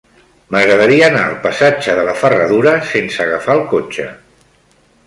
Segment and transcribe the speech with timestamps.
[0.53, 4.13] M'agradaria anar al passatge de la Ferradura sense agafar el cotxe.